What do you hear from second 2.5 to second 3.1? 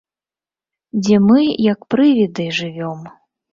жывём.